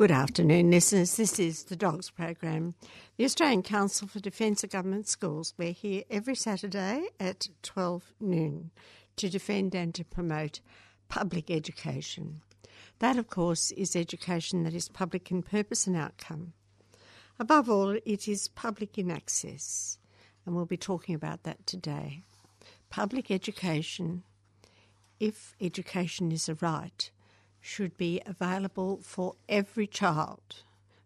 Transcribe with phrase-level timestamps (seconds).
[0.00, 1.16] Good afternoon, listeners.
[1.16, 2.72] This is the Dogs Program.
[3.18, 5.52] The Australian Council for Defence of Government Schools.
[5.58, 8.70] We're here every Saturday at 12 noon
[9.16, 10.60] to defend and to promote
[11.10, 12.40] public education.
[13.00, 16.54] That, of course, is education that is public in purpose and outcome.
[17.38, 19.98] Above all, it is public in access,
[20.46, 22.22] and we'll be talking about that today.
[22.88, 24.22] Public education,
[25.18, 27.10] if education is a right,
[27.60, 30.62] should be available for every child,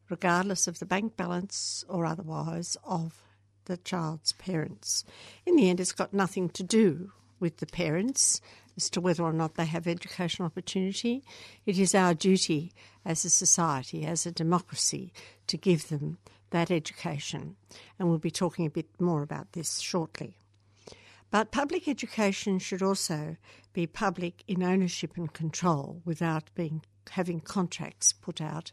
[0.08, 3.22] regardless of the bank balance or otherwise of
[3.64, 5.04] the child's parents.
[5.46, 8.40] In the end, it's got nothing to do with the parents
[8.76, 11.24] as to whether or not they have educational opportunity.
[11.66, 12.72] It is our duty
[13.04, 15.12] as a society, as a democracy,
[15.46, 16.18] to give them
[16.50, 17.56] that education.
[17.98, 20.38] And we'll be talking a bit more about this shortly.
[21.34, 23.36] But public education should also
[23.72, 28.70] be public in ownership and control without being having contracts put out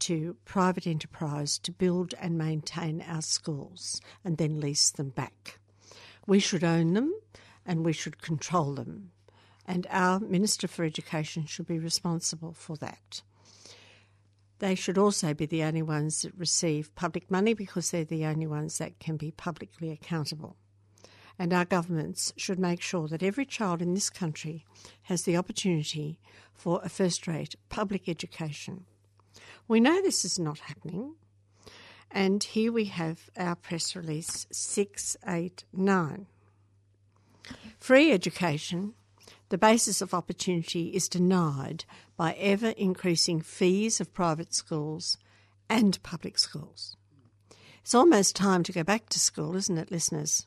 [0.00, 5.60] to private enterprise to build and maintain our schools and then lease them back.
[6.26, 7.14] We should own them
[7.64, 9.12] and we should control them.
[9.64, 13.22] And our Minister for Education should be responsible for that.
[14.58, 18.48] They should also be the only ones that receive public money because they're the only
[18.48, 20.56] ones that can be publicly accountable
[21.42, 24.64] and our governments should make sure that every child in this country
[25.02, 26.20] has the opportunity
[26.54, 28.84] for a first rate public education.
[29.66, 31.16] We know this is not happening,
[32.12, 36.26] and here we have our press release 689.
[37.76, 38.94] Free education,
[39.48, 41.84] the basis of opportunity, is denied
[42.16, 45.18] by ever increasing fees of private schools
[45.68, 46.96] and public schools.
[47.80, 50.46] It's almost time to go back to school, isn't it, listeners?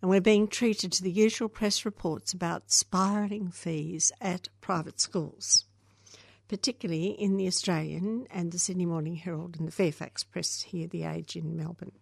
[0.00, 5.64] And we're being treated to the usual press reports about spiralling fees at private schools,
[6.48, 11.04] particularly in the Australian and the Sydney Morning Herald and the Fairfax Press here, The
[11.04, 11.92] Age in Melbourne.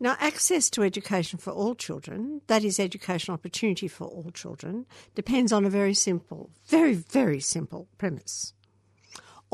[0.00, 4.84] Now, access to education for all children, that is, education opportunity for all children,
[5.14, 8.52] depends on a very simple, very, very simple premise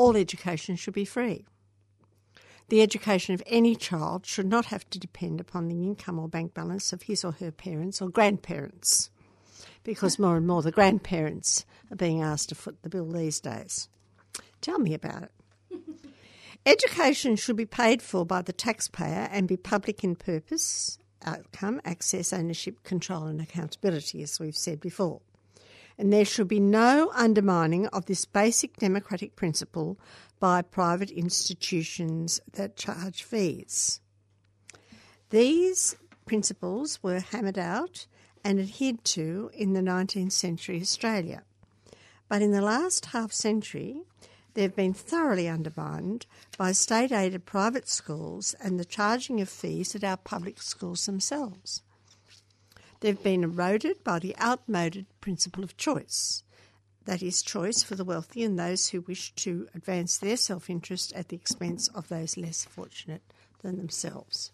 [0.01, 1.45] all education should be free.
[2.71, 6.55] The education of any child should not have to depend upon the income or bank
[6.55, 9.11] balance of his or her parents or grandparents,
[9.85, 13.91] because more and more the grandparents are being asked to foot the bill these days.
[14.63, 15.33] Tell me about it.
[16.65, 22.33] Education should be paid for by the taxpayer and be public in purpose, outcome, access,
[22.33, 25.21] ownership, control, and accountability, as we've said before
[25.99, 29.99] and there should be no undermining of this basic democratic principle
[30.39, 34.01] by private institutions that charge fees.
[35.31, 35.97] These
[36.27, 38.07] principles were hammered out
[38.45, 41.43] and adhered to in the 19th century Australia.
[42.29, 44.03] But in the last half century,
[44.55, 46.27] they've been thoroughly undermined
[46.57, 51.83] by state aided private schools and the charging of fees at our public schools themselves.
[53.01, 56.43] They've been eroded by the outmoded principle of choice.
[57.07, 61.13] That is, choice for the wealthy and those who wish to advance their self interest
[61.15, 63.23] at the expense of those less fortunate
[63.63, 64.53] than themselves.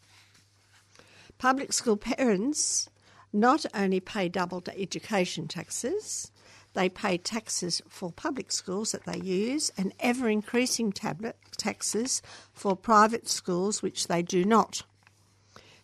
[1.39, 2.89] Public school parents
[3.33, 6.31] not only pay double education taxes,
[6.75, 12.23] they pay taxes for public schools that they use and ever increasing tablet taxes
[12.53, 14.83] for private schools which they do not.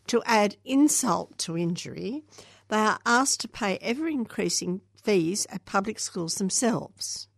[0.08, 2.23] To add insult to injury,
[2.73, 7.29] they are asked to pay ever increasing fees at public schools themselves.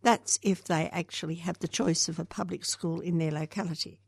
[0.00, 4.00] That's if they actually have the choice of a public school in their locality.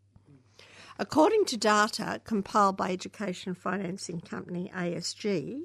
[0.99, 5.65] According to data compiled by education financing company ASG,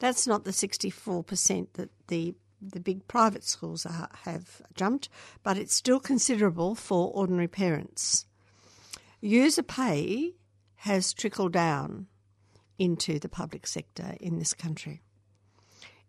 [0.00, 5.08] That's not the 64% that the the big private schools are, have jumped,
[5.42, 8.26] but it's still considerable for ordinary parents.
[9.22, 10.34] User pay
[10.76, 12.08] has trickled down
[12.78, 15.00] into the public sector in this country.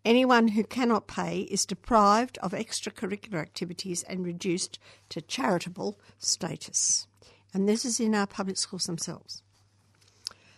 [0.04, 4.78] Anyone who cannot pay is deprived of extracurricular activities and reduced
[5.10, 7.06] to charitable status.
[7.54, 9.42] And this is in our public schools themselves.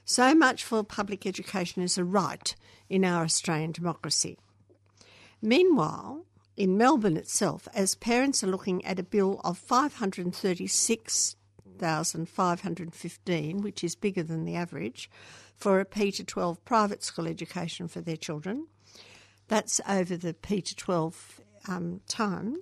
[0.07, 2.55] So much for public education as a right
[2.89, 4.39] in our Australian democracy.
[5.43, 6.25] Meanwhile,
[6.57, 11.37] in Melbourne itself, as parents are looking at a bill of 536
[11.79, 15.11] 6,515, which is bigger than the average,
[15.57, 18.69] for a P to 12 private school education for their children.
[19.49, 22.59] That's over the P to 12 um, time.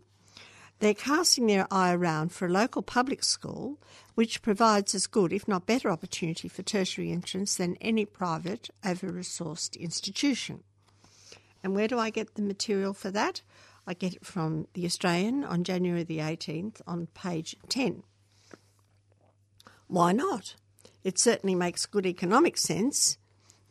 [0.80, 3.78] They're casting their eye around for a local public school
[4.14, 9.12] which provides as good, if not better, opportunity for tertiary entrance than any private over
[9.12, 10.64] resourced institution.
[11.62, 13.42] And where do I get the material for that?
[13.86, 18.02] I get it from The Australian on January the 18th on page 10.
[19.86, 20.56] Why not?
[21.04, 23.18] It certainly makes good economic sense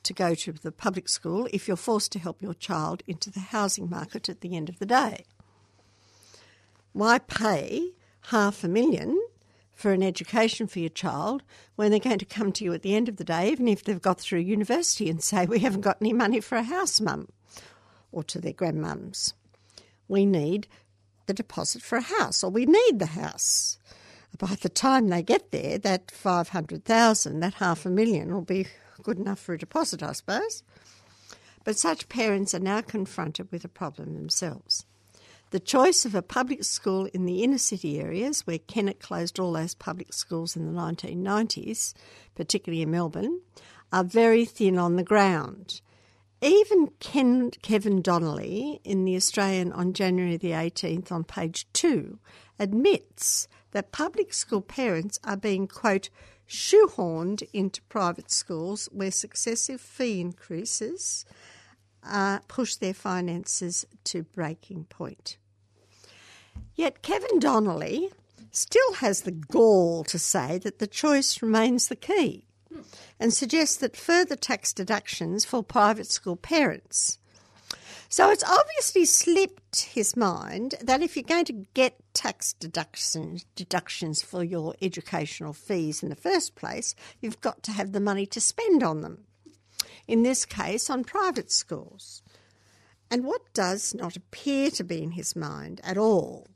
[0.03, 3.39] to go to the public school if you're forced to help your child into the
[3.39, 5.25] housing market at the end of the day.
[6.94, 7.92] Why pay
[8.30, 9.19] half a million
[9.74, 11.44] for an education for your child
[11.75, 13.83] when they're going to come to you at the end of the day, even if
[13.83, 17.30] they've got through university, and say, We haven't got any money for a house, mum,
[18.12, 19.33] or to their grandmums?
[20.07, 20.68] We need
[21.25, 23.77] the deposit for a house, or we need the house
[24.38, 28.68] by the time they get there, that 500,000, that half a million, will be
[29.03, 30.63] good enough for a deposit, I suppose.
[31.63, 34.86] But such parents are now confronted with a problem themselves.
[35.51, 39.51] The choice of a public school in the inner city areas, where Kennett closed all
[39.51, 41.94] those public schools in the 1990s,
[42.36, 43.42] particularly in Melbourne,
[43.92, 45.81] are very thin on the ground.
[46.42, 52.18] Even Ken, Kevin Donnelly in The Australian on January the 18th on page 2
[52.57, 56.09] admits that public school parents are being, quote,
[56.51, 61.25] shoehorned into private schools where successive fee increases
[62.03, 65.38] uh, push their finances to breaking point.
[66.75, 68.09] Yet Kevin Donnelly
[68.51, 72.45] still has the gall to say that the choice remains the key
[73.19, 77.18] and suggests that further tax deductions for private school parents
[78.12, 84.22] so it's obviously slipped his mind that if you're going to get tax deductions, deductions
[84.22, 88.42] for your educational fees in the first place, you've got to have the money to
[88.42, 89.24] spend on them.
[90.10, 92.22] In this case, on private schools.
[93.10, 96.47] And what does not appear to be in his mind at all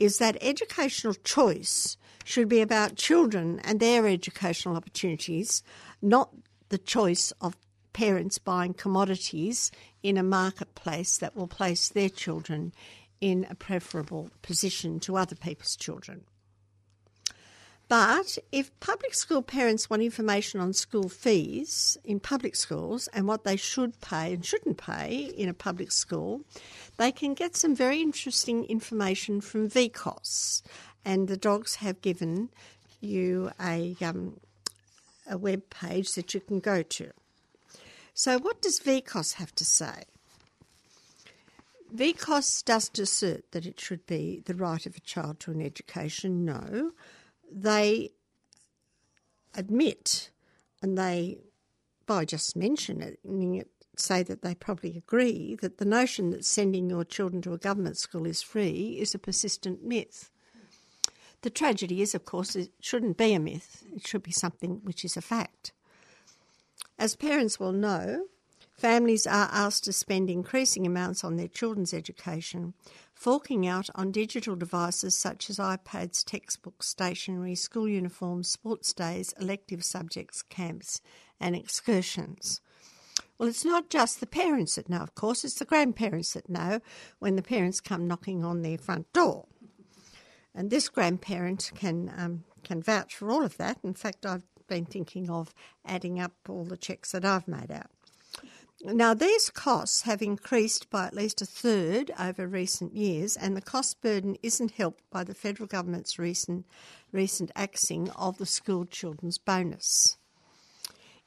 [0.00, 5.62] is that educational choice should be about children and their educational opportunities,
[6.02, 6.30] not
[6.68, 7.56] the choice of
[7.96, 9.70] parents buying commodities
[10.02, 12.70] in a marketplace that will place their children
[13.22, 16.22] in a preferable position to other people's children.
[17.88, 23.44] But if public school parents want information on school fees in public schools and what
[23.44, 26.42] they should pay and shouldn't pay in a public school,
[26.98, 30.60] they can get some very interesting information from VCOSS.
[31.02, 32.50] And the dogs have given
[33.00, 34.38] you a, um,
[35.30, 37.10] a web page that you can go to.
[38.18, 40.04] So, what does VCOSS have to say?
[41.94, 46.42] VCOSS doesn't assert that it should be the right of a child to an education.
[46.42, 46.92] No,
[47.52, 48.12] they
[49.54, 50.30] admit,
[50.80, 51.40] and they,
[52.06, 57.04] by just mentioning it, say that they probably agree that the notion that sending your
[57.04, 60.30] children to a government school is free is a persistent myth.
[61.42, 63.84] The tragedy is, of course, it shouldn't be a myth.
[63.94, 65.72] It should be something which is a fact.
[66.98, 68.26] As parents will know,
[68.72, 72.72] families are asked to spend increasing amounts on their children's education,
[73.14, 79.84] forking out on digital devices such as iPads, textbooks, stationery, school uniforms, sports days, elective
[79.84, 81.00] subjects, camps,
[81.38, 82.62] and excursions.
[83.38, 86.80] Well, it's not just the parents that know, of course, it's the grandparents that know
[87.18, 89.46] when the parents come knocking on their front door.
[90.54, 93.78] And this grandparent can um, can vouch for all of that.
[93.84, 95.54] In fact, I've been thinking of
[95.84, 97.90] adding up all the checks that I've made out.
[98.84, 103.62] Now, these costs have increased by at least a third over recent years, and the
[103.62, 106.66] cost burden isn't helped by the federal government's recent,
[107.10, 110.18] recent axing of the school children's bonus.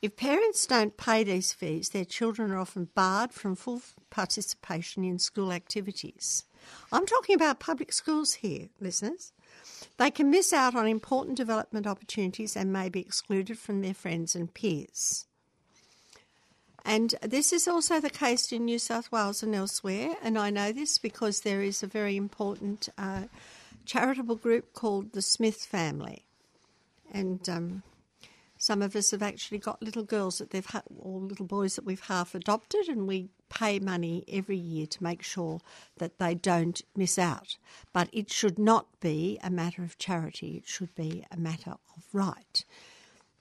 [0.02, 5.20] If parents don't pay these fees, their children are often barred from full participation in
[5.20, 6.46] school activities.
[6.92, 9.34] I'm talking about public schools here, listeners.
[10.00, 14.34] They can miss out on important development opportunities and may be excluded from their friends
[14.34, 15.26] and peers.
[16.86, 20.16] And this is also the case in New South Wales and elsewhere.
[20.24, 23.24] And I know this because there is a very important uh,
[23.86, 26.24] charitable group called the Smith Family.
[27.12, 27.84] And um,
[28.58, 31.86] some of us have actually got little girls that they've ha- or little boys that
[31.86, 35.62] we've half adopted, and we pay money every year to make sure
[35.98, 37.58] that they don't miss out.
[37.94, 42.04] But it should not be a matter of charity, it should be a matter of
[42.14, 42.64] right.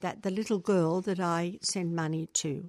[0.01, 2.67] That the little girl that I send money to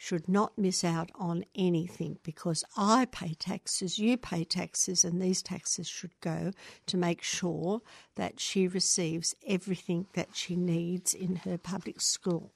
[0.00, 5.42] should not miss out on anything because I pay taxes, you pay taxes, and these
[5.42, 6.52] taxes should go
[6.86, 7.82] to make sure
[8.14, 12.50] that she receives everything that she needs in her public school.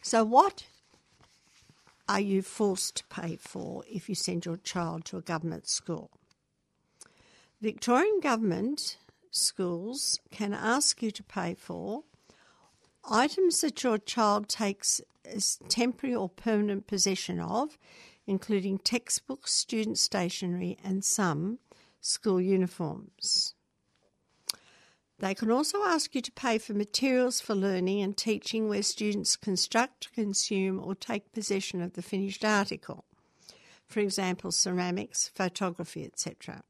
[0.00, 0.64] So, what
[2.08, 6.10] are you forced to pay for if you send your child to a government school?
[7.60, 8.98] Victorian government
[9.30, 12.04] schools can ask you to pay for
[13.10, 17.78] items that your child takes as temporary or permanent possession of,
[18.26, 21.58] including textbooks, student stationery, and some
[22.00, 23.54] school uniforms.
[25.18, 29.34] They can also ask you to pay for materials for learning and teaching where students
[29.34, 33.04] construct, consume, or take possession of the finished article.
[33.86, 36.62] For example, ceramics, photography, etc.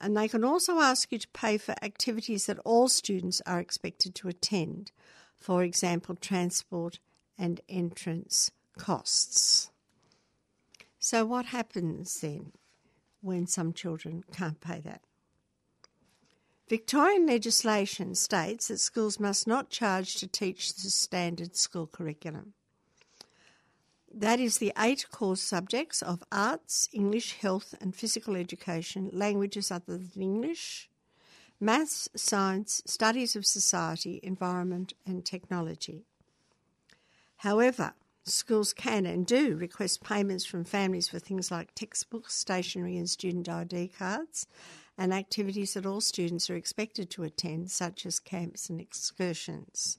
[0.00, 4.14] And they can also ask you to pay for activities that all students are expected
[4.16, 4.92] to attend,
[5.38, 7.00] for example, transport
[7.36, 9.70] and entrance costs.
[10.98, 12.52] So, what happens then
[13.20, 15.02] when some children can't pay that?
[16.72, 22.54] Victorian legislation states that schools must not charge to teach the standard school curriculum.
[24.10, 29.98] That is the eight core subjects of arts, English, health, and physical education, languages other
[29.98, 30.88] than English,
[31.60, 36.06] maths, science, studies of society, environment, and technology.
[37.36, 37.92] However,
[38.24, 43.46] schools can and do request payments from families for things like textbooks, stationery, and student
[43.46, 44.46] ID cards,
[44.98, 49.98] and activities that all students are expected to attend, such as camps and excursions.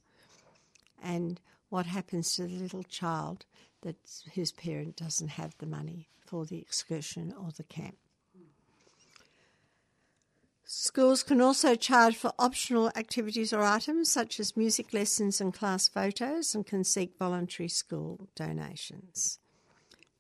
[1.02, 3.46] And what happens to the little child
[3.82, 3.96] that
[4.36, 7.98] whose parent doesn't have the money for the excursion or the camp?
[10.66, 15.88] Schools can also charge for optional activities or items such as music lessons and class
[15.88, 19.40] photos and can seek voluntary school donations.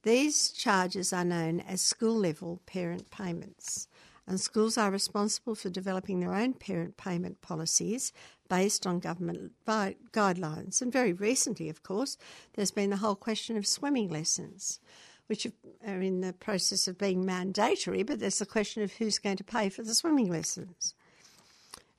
[0.03, 3.87] These charges are known as school level parent payments
[4.27, 8.13] and schools are responsible for developing their own parent payment policies
[8.49, 10.81] based on government guidelines.
[10.81, 12.17] And very recently, of course,
[12.53, 14.79] there's been the whole question of swimming lessons,
[15.27, 15.47] which
[15.85, 19.43] are in the process of being mandatory, but there's the question of who's going to
[19.43, 20.95] pay for the swimming lessons.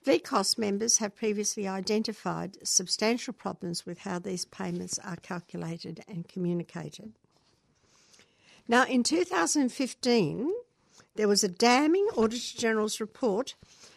[0.07, 7.12] VCOSS members have previously identified substantial problems with how these payments are calculated and communicated.
[8.69, 10.52] Now, in 2015,
[11.16, 13.54] there was a damning Auditor General's report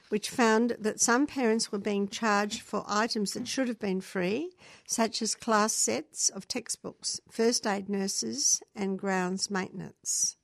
[0.10, 4.52] which found that some parents were being charged for items that should have been free,
[4.88, 10.38] such as class sets of textbooks, first aid nurses, and grounds maintenance.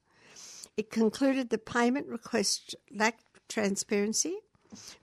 [0.76, 4.40] It concluded the payment request lacked transparency,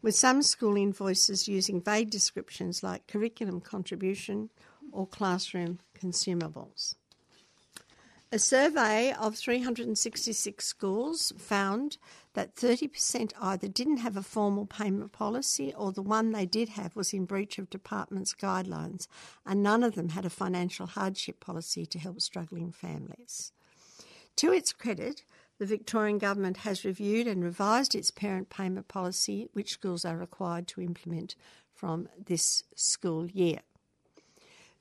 [0.03, 4.51] with some school invoices using vague descriptions like curriculum contribution
[4.93, 6.97] or classroom consumables.
[8.33, 11.99] A survey of 366 schools found
[12.35, 16.95] that 30% either didn't have a formal payment policy or the one they did have
[16.95, 19.09] was in breach of department's guidelines,
[19.45, 23.51] and none of them had a financial hardship policy to help struggling families.
[24.37, 25.25] To its credit,
[25.59, 30.69] the Victorian Government has reviewed and revised its parent payment policy, which schools are required
[30.69, 31.35] to implement
[31.75, 33.59] from this school year.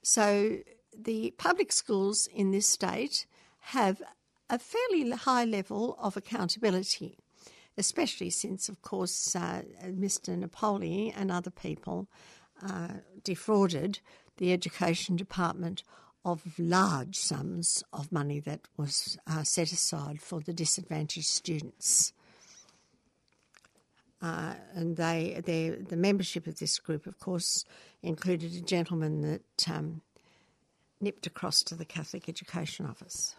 [0.04, 0.60] So,
[0.96, 3.26] the public schools in this state
[3.60, 4.02] have
[4.50, 7.18] a fairly high level of accountability,
[7.78, 10.38] especially since, of course, uh, Mr.
[10.38, 12.08] Napoli and other people
[12.66, 12.88] uh,
[13.24, 14.00] defrauded
[14.38, 15.84] the Education Department
[16.26, 22.14] of large sums of money that was uh, set aside for the disadvantaged students.
[24.22, 25.42] Uh, and they,
[25.88, 27.64] the membership of this group, of course,
[28.04, 30.02] included a gentleman that um,
[31.00, 33.36] nipped across to the Catholic Education Office.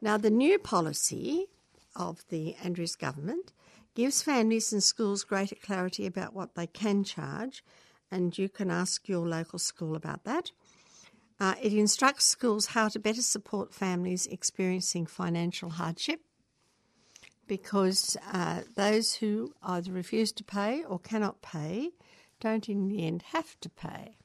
[0.00, 1.46] Now, the new policy
[1.94, 3.52] of the Andrews government
[3.94, 7.64] gives families and schools greater clarity about what they can charge,
[8.10, 10.52] and you can ask your local school about that.
[11.40, 16.20] Uh, it instructs schools how to better support families experiencing financial hardship
[17.46, 21.90] because uh, those who either refuse to pay or cannot pay
[22.40, 24.16] don't in the end have to pay.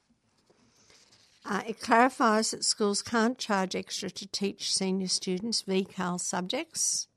[1.44, 7.08] Uh, it clarifies that schools can't charge extra to teach senior students VCAL subjects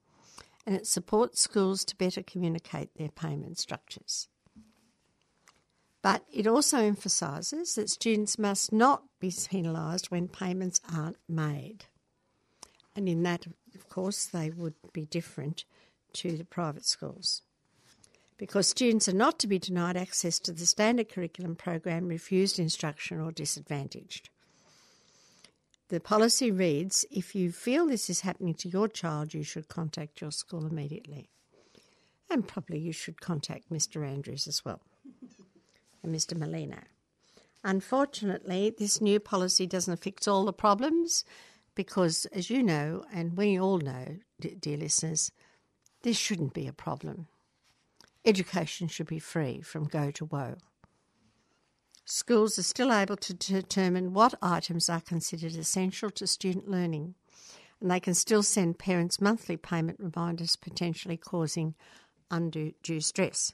[0.66, 4.28] and it supports schools to better communicate their payment structures.
[6.02, 11.86] But it also emphasises that students must not be penalised when payments aren't made.
[12.96, 15.64] And in that, of course, they would be different
[16.14, 17.42] to the private schools.
[18.44, 23.18] Because students are not to be denied access to the standard curriculum program, refused instruction,
[23.18, 24.28] or disadvantaged.
[25.88, 30.20] The policy reads if you feel this is happening to your child, you should contact
[30.20, 31.30] your school immediately.
[32.28, 34.06] And probably you should contact Mr.
[34.06, 34.82] Andrews as well
[36.02, 36.36] and Mr.
[36.36, 36.82] Merlino.
[37.64, 41.24] Unfortunately, this new policy doesn't fix all the problems
[41.74, 45.32] because, as you know, and we all know, dear listeners,
[46.02, 47.26] this shouldn't be a problem.
[48.24, 50.56] Education should be free from go to whoa.
[52.06, 57.14] Schools are still able to determine what items are considered essential to student learning,
[57.80, 61.74] and they can still send parents monthly payment reminders, potentially causing
[62.30, 63.52] undue stress.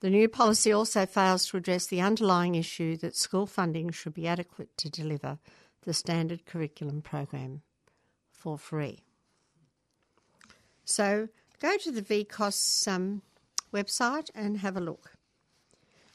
[0.00, 4.28] The new policy also fails to address the underlying issue that school funding should be
[4.28, 5.38] adequate to deliver
[5.82, 7.62] the standard curriculum program
[8.30, 9.02] for free.
[10.84, 11.28] So
[11.64, 13.22] go to the VCOSS um,
[13.72, 15.12] website and have a look.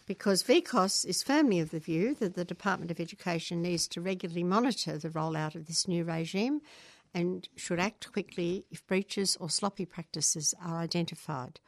[0.06, 4.44] Because VCOSS is firmly of the view that the Department of Education needs to regularly
[4.44, 6.62] monitor the rollout of this new regime
[7.16, 11.60] and should act quickly if breaches or sloppy practices are identified.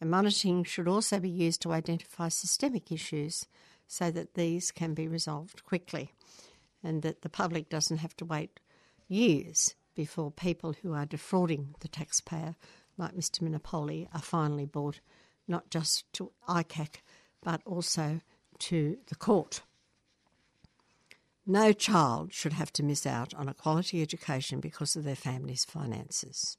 [0.00, 3.46] And monitoring should also be used to identify systemic issues
[3.86, 6.14] so that these can be resolved quickly
[6.82, 8.58] and that the public doesn't have to wait
[9.06, 12.54] years before people who are defrauding the taxpayer,
[12.98, 13.40] like Mr.
[13.40, 15.00] Monopoli, are finally brought
[15.48, 16.96] not just to ICAC
[17.42, 18.20] but also
[18.58, 19.62] to the court.
[21.46, 25.64] No child should have to miss out on a quality education because of their family's
[25.64, 26.56] finances,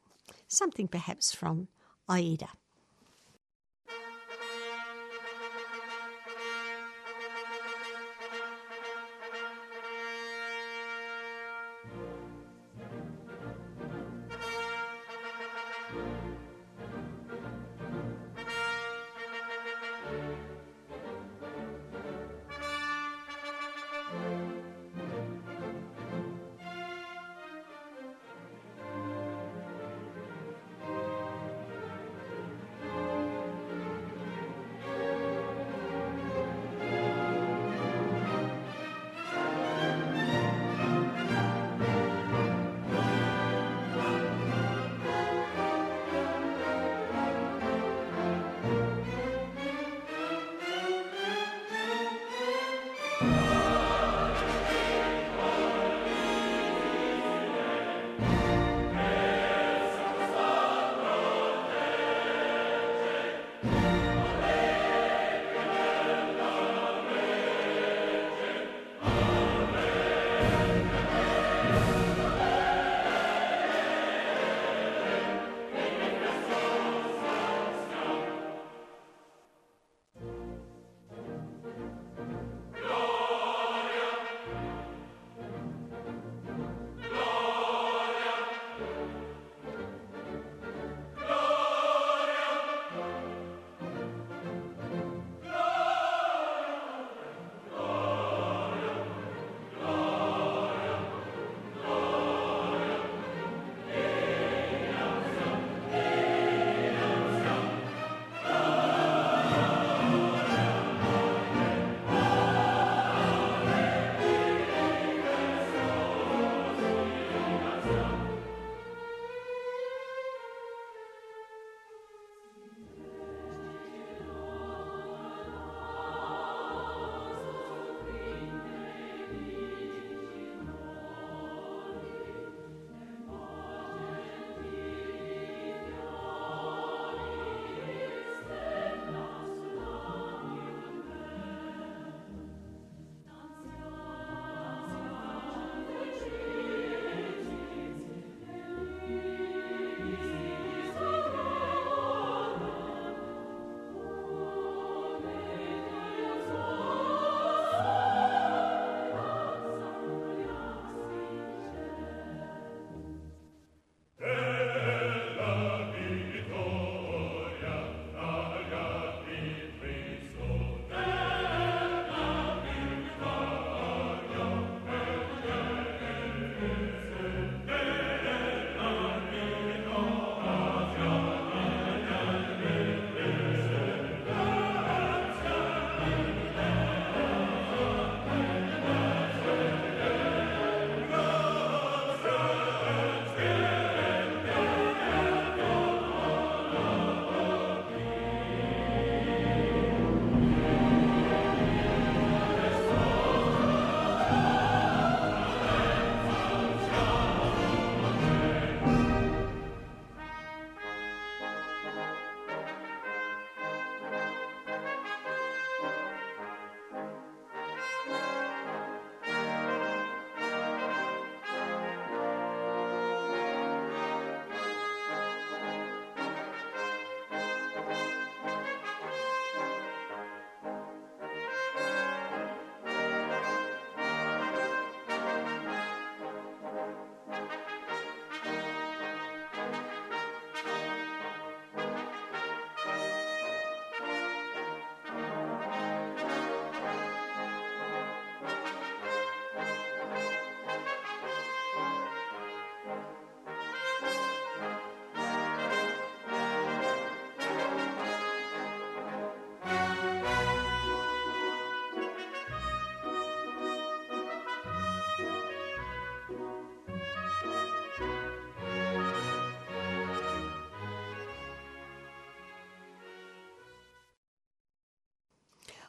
[0.49, 1.69] something perhaps from
[2.09, 2.49] Aida.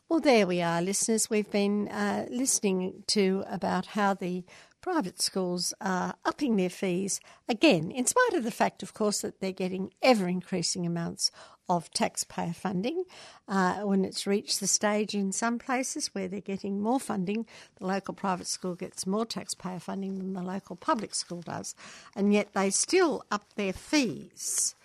[0.09, 1.29] Well, there we are, listeners.
[1.29, 4.43] We've been uh, listening to about how the
[4.81, 9.39] private schools are upping their fees again, in spite of the fact, of course, that
[9.39, 11.31] they're getting ever increasing amounts
[11.69, 13.05] of taxpayer funding.
[13.47, 17.47] Uh, when it's reached the stage in some places where they're getting more funding,
[17.79, 21.75] the local private school gets more taxpayer funding than the local public school does,
[22.13, 24.75] and yet they still up their fees.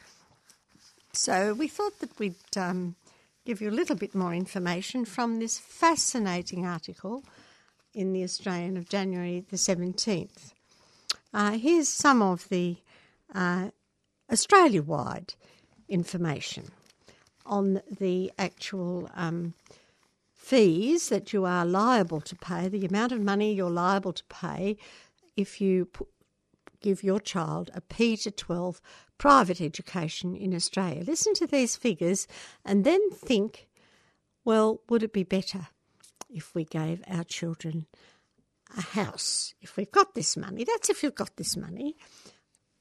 [1.12, 2.94] So we thought that we'd um,
[3.48, 7.24] give you a little bit more information from this fascinating article
[7.94, 10.52] in the Australian of January the 17th.
[11.32, 12.76] Uh, here's some of the
[13.34, 13.70] uh,
[14.30, 15.32] Australia wide
[15.88, 16.64] information
[17.46, 19.54] on the actual um,
[20.34, 24.76] fees that you are liable to pay, the amount of money you're liable to pay
[25.38, 25.88] if you
[26.82, 28.82] give your child a P to 12
[29.18, 31.02] private education in Australia.
[31.04, 32.26] Listen to these figures
[32.64, 33.68] and then think,
[34.44, 35.68] well, would it be better
[36.30, 37.86] if we gave our children
[38.76, 39.54] a house?
[39.60, 41.96] If we've got this money, that's if you've got this money.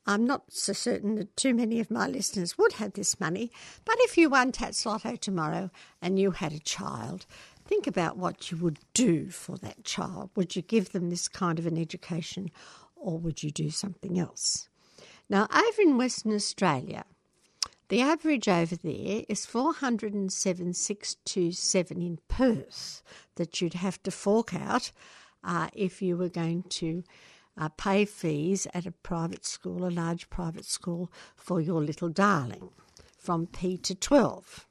[0.05, 3.51] I'm not so certain that too many of my listeners would have this money,
[3.83, 5.69] but if you won TattsLotto tomorrow
[6.01, 7.25] and you had a child,
[7.65, 10.29] think about what you would do for that child.
[10.35, 12.51] Would you give them this kind of an education
[12.95, 14.69] or would you do something else?
[15.29, 17.03] Now, over in Western Australia,
[17.89, 23.03] the average over there is 407,627 in Perth
[23.35, 24.91] that you'd have to fork out
[25.43, 27.03] uh, if you were going to
[27.57, 32.69] uh, pay fees at a private school, a large private school, for your little darling
[33.17, 34.67] from P to 12.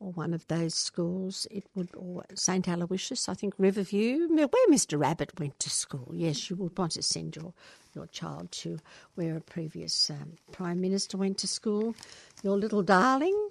[0.03, 1.47] or one of those schools.
[1.51, 5.05] It would, or St Aloysius, I think Riverview, where Mr.
[5.05, 6.11] Abbott went to school.
[6.13, 7.55] Yes, you would want to send your,
[7.95, 8.79] your child to
[9.15, 11.95] where a previous um, Prime Minister went to school.
[12.43, 13.51] Your little darling,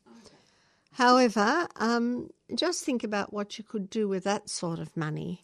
[0.94, 5.44] However, um, just think about what you could do with that sort of money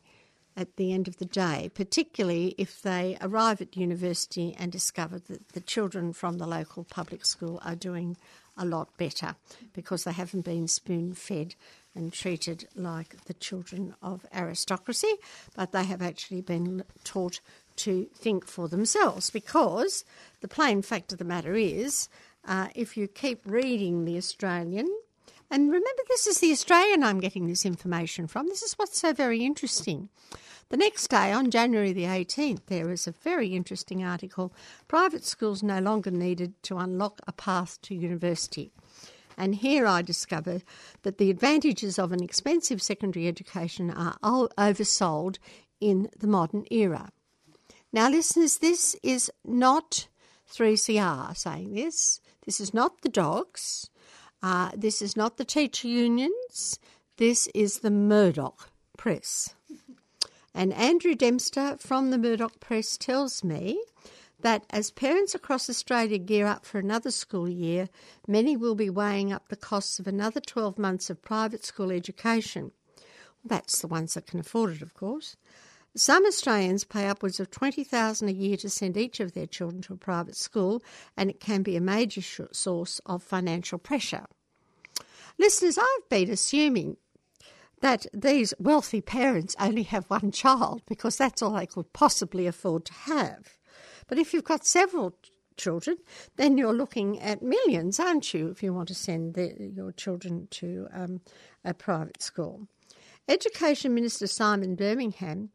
[0.57, 5.49] at the end of the day, particularly if they arrive at university and discover that
[5.49, 8.15] the children from the local public school are doing
[8.57, 9.35] a lot better
[9.73, 11.55] because they haven't been spoon fed
[11.93, 15.13] and treated like the children of aristocracy,
[15.55, 17.41] but they have actually been taught
[17.75, 20.05] to think for themselves because
[20.39, 22.07] the plain fact of the matter is
[22.47, 24.87] uh, if you keep reading The Australian,
[25.51, 29.13] and remember, this is The Australian I'm getting this information from, this is what's so
[29.13, 30.09] very interesting.
[30.69, 34.51] The next day, on January the 18th, there is a very interesting article
[34.87, 38.71] Private schools no longer needed to unlock a path to university.
[39.37, 40.61] And here I discover
[41.03, 45.37] that the advantages of an expensive secondary education are oversold
[45.79, 47.09] in the modern era.
[47.93, 50.07] Now, listeners, this is not
[50.51, 52.21] 3CR saying this.
[52.45, 53.89] This is not the dogs.
[54.45, 56.79] Uh, this is not the teacher unions.
[57.17, 59.55] This is the Murdoch press.
[60.53, 63.83] And Andrew Dempster from the Murdoch Press tells me
[64.41, 67.89] that as parents across Australia gear up for another school year,
[68.27, 72.71] many will be weighing up the costs of another 12 months of private school education.
[73.43, 75.35] That's the ones that can afford it, of course.
[75.97, 79.93] Some Australians pay upwards of 20000 a year to send each of their children to
[79.93, 80.83] a private school,
[81.17, 84.25] and it can be a major source of financial pressure.
[85.37, 86.97] Listeners, I've been assuming
[87.81, 92.85] that these wealthy parents only have one child because that's all they could possibly afford
[92.85, 93.57] to have.
[94.07, 95.17] But if you've got several
[95.57, 95.97] children,
[96.37, 100.47] then you're looking at millions, aren't you, if you want to send the, your children
[100.51, 101.21] to um,
[101.63, 102.67] a private school?
[103.27, 105.49] Education Minister Simon Birmingham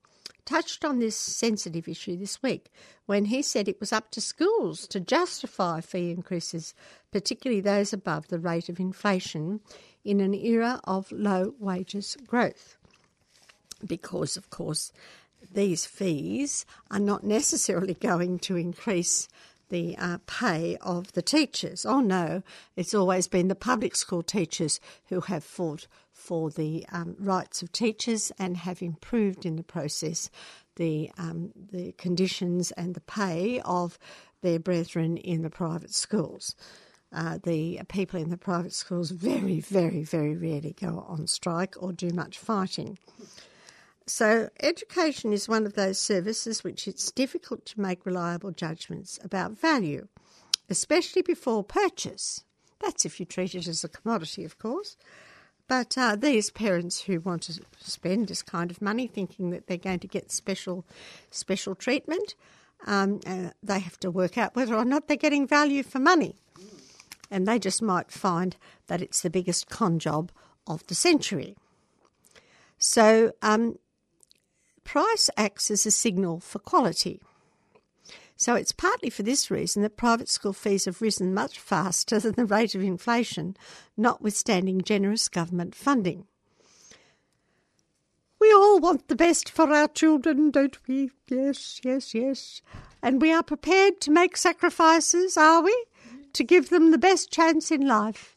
[0.45, 2.71] touched on this sensitive issue this week
[3.07, 6.75] when he said it was up to schools to justify fee increases,
[7.11, 9.61] particularly those above the rate of inflation,
[10.05, 12.77] in an era of low wages growth.
[13.87, 14.93] Because, of course,
[15.53, 19.29] these fees are not necessarily going to increase
[19.71, 21.87] the uh, pay of the teachers.
[21.87, 22.43] Oh no,
[22.77, 25.87] it's always been the public school teachers who have fought
[26.21, 30.31] for the um, rights of teachers and have improved in the process
[30.77, 33.99] the um, the conditions and the pay of
[34.43, 36.55] their brethren in the private schools
[37.13, 41.93] uh, the people in the private schools very, very, very rarely go on strike or
[41.93, 42.99] do much fighting.
[44.07, 49.59] So, education is one of those services which it's difficult to make reliable judgments about
[49.59, 50.09] value,
[50.69, 52.45] especially before purchase.
[52.81, 54.97] That's if you treat it as a commodity, of course.
[55.71, 59.77] But uh, these parents who want to spend this kind of money, thinking that they're
[59.77, 60.85] going to get special,
[61.31, 62.35] special treatment,
[62.89, 66.35] um, uh, they have to work out whether or not they're getting value for money
[67.31, 68.57] and they just might find
[68.89, 70.33] that it's the biggest con job
[70.67, 71.55] of the century.
[72.77, 73.79] So, um,
[74.83, 77.21] price acts as a signal for quality.
[78.41, 82.37] So, it's partly for this reason that private school fees have risen much faster than
[82.37, 83.55] the rate of inflation,
[83.99, 86.27] notwithstanding generous government funding.
[88.41, 91.11] We all want the best for our children, don't we?
[91.29, 92.63] Yes, yes, yes.
[93.03, 95.85] And we are prepared to make sacrifices, are we?
[96.33, 98.37] to give them the best chance in life.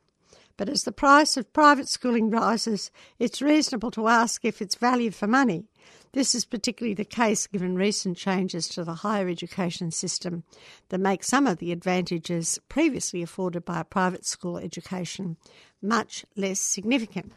[0.58, 5.12] But as the price of private schooling rises, it's reasonable to ask if it's value
[5.12, 5.66] for money.
[6.14, 10.44] This is particularly the case given recent changes to the higher education system
[10.90, 15.38] that make some of the advantages previously afforded by a private school education
[15.82, 17.34] much less significant.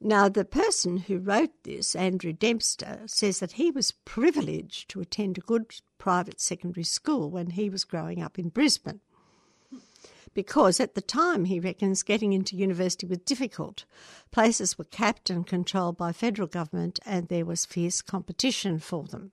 [0.00, 5.36] Now, the person who wrote this, Andrew Dempster, says that he was privileged to attend
[5.36, 9.00] a good private secondary school when he was growing up in Brisbane.
[10.34, 13.84] Because at the time, he reckons, getting into university was difficult.
[14.30, 19.32] Places were capped and controlled by federal government, and there was fierce competition for them.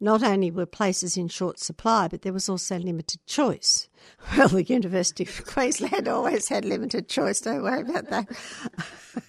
[0.00, 3.88] Not only were places in short supply, but there was also limited choice.
[4.36, 8.28] Well, the University of Queensland always had limited choice, don't worry about that.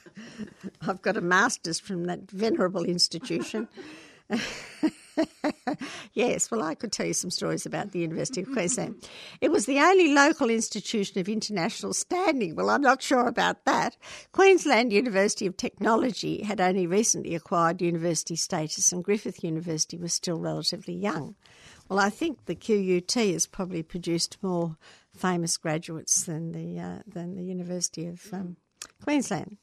[0.82, 3.70] I've got a master's from that venerable institution.
[6.14, 9.08] yes, well, I could tell you some stories about the University of Queensland.
[9.42, 12.56] It was the only local institution of international standing.
[12.56, 13.98] Well, I'm not sure about that.
[14.32, 20.40] Queensland University of Technology had only recently acquired university status, and Griffith University was still
[20.40, 21.36] relatively young.
[21.90, 24.78] Well, I think the QUT has probably produced more
[25.16, 28.58] famous graduates than the uh, than the University of um,
[29.04, 29.58] Queensland.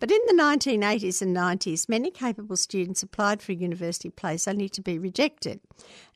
[0.00, 4.68] But in the 1980s and 90s, many capable students applied for a university place only
[4.70, 5.60] to be rejected,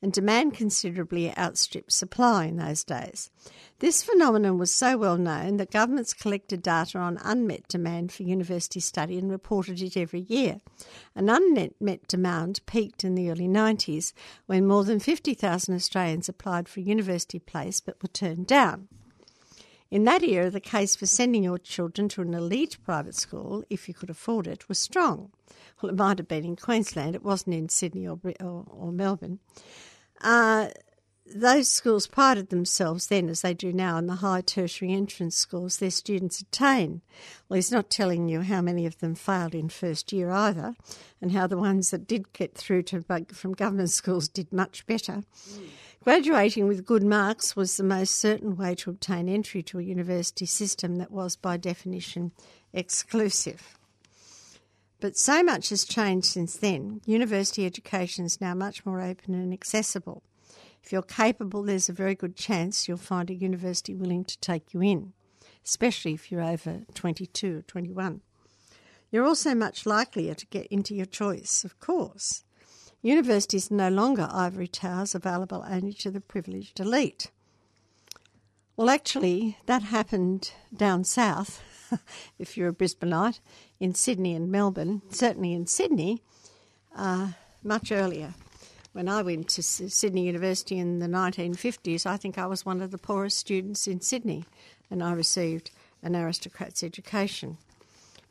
[0.01, 3.31] and demand considerably outstripped supply in those days.
[3.79, 8.81] This phenomenon was so well known that governments collected data on unmet demand for university
[8.81, 10.61] study and reported it every year.
[11.15, 14.13] An unmet demand peaked in the early 90s
[14.47, 18.89] when more than 50,000 Australians applied for a university place but were turned down.
[19.93, 23.89] In that era, the case for sending your children to an elite private school, if
[23.89, 25.31] you could afford it, was strong.
[25.83, 29.39] Well, it might have been in Queensland, it wasn't in Sydney or, or, or Melbourne.
[30.23, 30.69] Uh,
[31.27, 35.77] those schools prided themselves then, as they do now, on the high tertiary entrance scores
[35.77, 37.03] their students attain.
[37.51, 40.75] Well, he's not telling you how many of them failed in first year either,
[41.21, 45.23] and how the ones that did get through to from government schools did much better.
[45.51, 45.69] Mm.
[46.05, 50.47] Graduating with good marks was the most certain way to obtain entry to a university
[50.47, 52.33] system that was, by definition,
[52.73, 53.79] exclusive.
[54.99, 57.03] But so much has changed since then.
[57.07, 60.25] University education is now much more open and accessible.
[60.83, 64.75] If you're capable, there's a very good chance you'll find a university willing to take
[64.75, 65.12] you in,
[65.65, 68.23] especially if you're over 22 or 21.
[69.12, 72.43] You're also much likelier to get into your choice, of course.
[73.03, 77.31] Universities no longer ivory towers available only to the privileged elite.
[78.77, 81.62] Well, actually, that happened down south,
[82.38, 83.41] if you're a Brisbaneite,
[83.81, 86.23] in Sydney and Melbourne, certainly in Sydney,
[86.97, 87.33] uh,
[87.65, 88.35] much earlier.
[88.93, 92.93] When I went to Sydney University in the 1950s, I think I was one of
[92.93, 94.45] the poorest students in Sydney,
[94.91, 95.71] and I received
[96.03, 97.59] an aristocrat's education.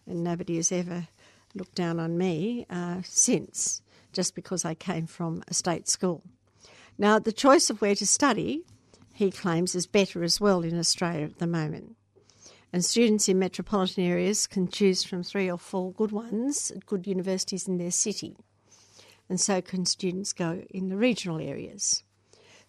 [0.08, 1.08] And nobody has ever
[1.54, 3.82] looked down on me uh, since,
[4.14, 6.24] just because I came from a state school.
[6.98, 8.64] Now, the choice of where to study,
[9.14, 11.96] he claims, is better as well in Australia at the moment.
[12.74, 17.08] And students in metropolitan areas can choose from three or four good ones at good
[17.08, 18.36] universities in their city
[19.32, 22.04] and so can students go in the regional areas.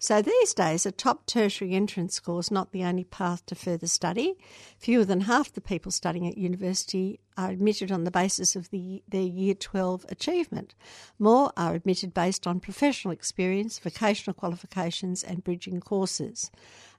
[0.03, 3.87] So these days, a top tertiary entrance score is not the only path to further
[3.87, 4.35] study.
[4.77, 9.05] Fewer than half the people studying at university are admitted on the basis of the,
[9.07, 10.75] their Year 12 achievement.
[11.21, 16.51] More are admitted based on professional experience, vocational qualifications, and bridging courses.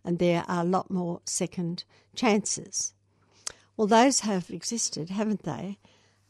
[0.06, 1.84] And there are a lot more second
[2.16, 2.94] chances.
[3.76, 5.78] Well, those have existed, haven't they?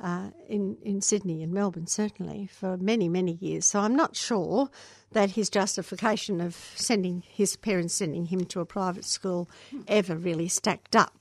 [0.04, 3.66] Uh, in, in Sydney and Melbourne, certainly, for many, many years.
[3.66, 4.70] So I'm not sure
[5.14, 9.50] that his justification of sending his parents sending him to a private school
[9.88, 11.14] ever really stacked up.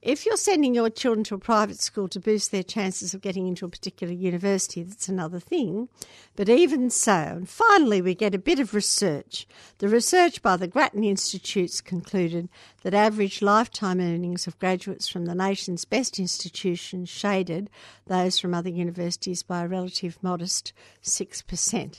[0.00, 3.48] If you're sending your children to a private school to boost their chances of getting
[3.48, 5.88] into a particular university, that's another thing.
[6.36, 9.48] But even so, and finally we get a bit of research.
[9.78, 12.48] The research by the Grattan Institutes concluded
[12.84, 17.68] that average lifetime earnings of graduates from the nation's best institutions shaded
[18.06, 20.72] those from other universities by a relative modest
[21.02, 21.98] 6%.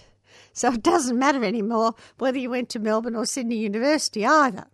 [0.54, 4.68] So it doesn't matter anymore whether you went to Melbourne or Sydney University either.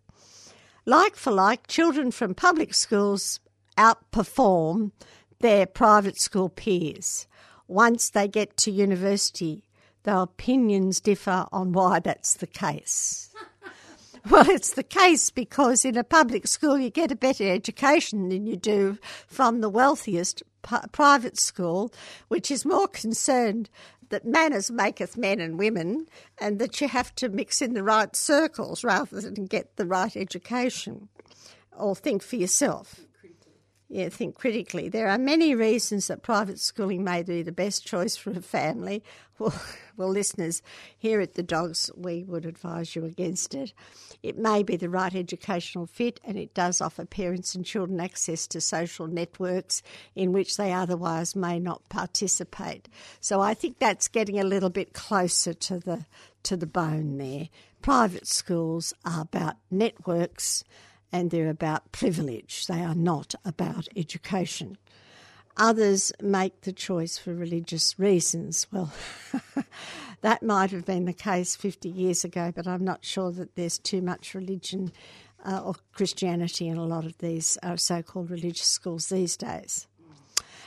[0.86, 3.40] Like for like, children from public schools
[3.78, 4.92] outperform
[5.40, 7.28] their private school peers.
[7.68, 9.64] Once they get to university,
[10.04, 13.30] their opinions differ on why that's the case.
[14.28, 18.48] Well, it's the case because in a public school you get a better education than
[18.48, 20.42] you do from the wealthiest
[20.92, 21.94] private school,
[22.28, 23.70] which is more concerned
[24.10, 26.08] that manners maketh men and women,
[26.39, 30.16] and that you have to mix in the right circles rather than get the right
[30.16, 31.10] education
[31.78, 33.01] or think for yourself.
[33.96, 34.89] Think critically.
[34.89, 39.02] There are many reasons that private schooling may be the best choice for a family.
[39.39, 39.54] Well,
[39.98, 40.62] well, listeners,
[40.98, 43.72] here at the Dogs, we would advise you against it.
[44.22, 48.48] It may be the right educational fit, and it does offer parents and children access
[48.48, 49.82] to social networks
[50.14, 52.89] in which they otherwise may not participate.
[53.22, 56.06] So I think that's getting a little bit closer to the
[56.43, 57.48] to the bone there.
[57.82, 60.66] Private schools are about networks
[61.16, 62.68] and they're about privilege.
[62.68, 64.78] They are not about education.
[65.55, 68.68] Others make the choice for religious reasons.
[68.70, 68.91] Well,
[70.22, 73.78] that might have been the case 50 years ago, but I'm not sure that there's
[73.78, 74.91] too much religion
[75.45, 79.88] uh, or Christianity in a lot of these uh, so called religious schools these days.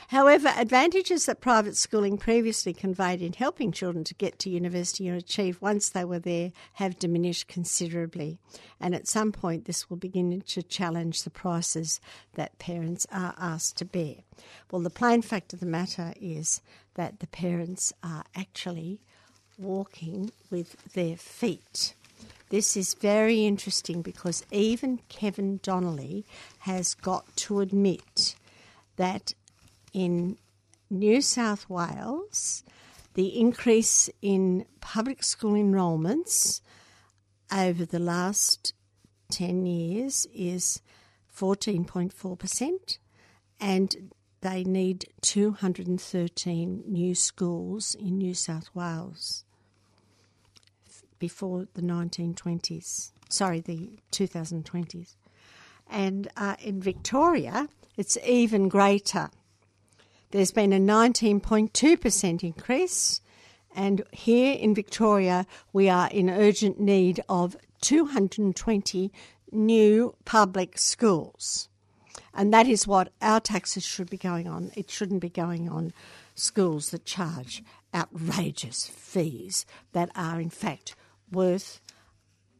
[0.09, 5.15] However, advantages that private schooling previously conveyed in helping children to get to university and
[5.15, 8.39] achieve once they were there have diminished considerably.
[8.79, 12.01] And at some point, this will begin to challenge the prices
[12.33, 14.15] that parents are asked to bear.
[14.71, 16.59] Well, the plain fact of the matter is
[16.95, 19.01] that the parents are actually
[19.59, 21.93] walking with their feet.
[22.49, 26.25] This is very interesting because even Kevin Donnelly
[26.61, 28.33] has got to admit
[28.95, 29.35] that
[29.93, 30.37] in
[30.89, 32.63] New South Wales,
[33.13, 36.61] the increase in public school enrolments
[37.51, 38.73] over the last
[39.31, 40.81] 10 years is
[41.35, 42.97] 14.4%,
[43.59, 44.11] and
[44.41, 49.43] they need 213 new schools in New South Wales
[51.19, 55.15] before the 1920s, sorry, the 2020s.
[55.89, 57.67] And uh, in Victoria,
[57.97, 59.29] it's even greater.
[60.31, 63.21] There's been a 19.2% increase,
[63.75, 69.11] and here in Victoria, we are in urgent need of 220
[69.51, 71.67] new public schools.
[72.31, 74.71] And that is what our taxes should be going on.
[74.75, 75.93] It shouldn't be going on
[76.35, 80.95] schools that charge outrageous fees that are, in fact,
[81.31, 81.81] worth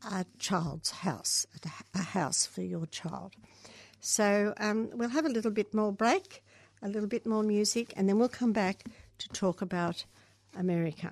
[0.04, 1.46] a child's house,
[1.94, 3.34] a house for your child.
[4.00, 6.44] So um, we'll have a little bit more break,
[6.82, 8.84] a little bit more music, and then we'll come back
[9.18, 10.06] to talk about
[10.58, 11.12] America.